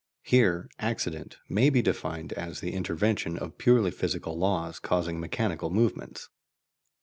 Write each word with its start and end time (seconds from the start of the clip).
(Here 0.23 0.67
"accident" 0.79 1.37
may 1.47 1.69
be 1.69 1.83
defined 1.83 2.33
as 2.33 2.59
the 2.59 2.73
intervention 2.73 3.37
of 3.37 3.59
purely 3.59 3.91
physical 3.91 4.35
laws 4.35 4.79
causing 4.79 5.19
mechanical 5.19 5.69
movements.) 5.69 6.27